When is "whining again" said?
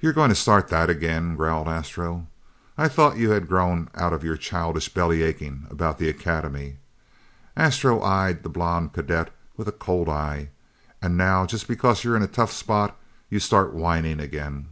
13.72-14.68